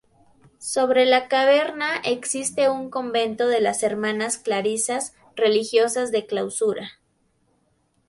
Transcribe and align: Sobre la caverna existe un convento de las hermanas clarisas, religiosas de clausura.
Sobre 0.57 1.05
la 1.05 1.27
caverna 1.27 1.97
existe 2.03 2.69
un 2.71 2.89
convento 2.89 3.45
de 3.47 3.61
las 3.61 3.83
hermanas 3.83 4.39
clarisas, 4.39 5.13
religiosas 5.35 6.11
de 6.11 6.25
clausura. 6.25 6.93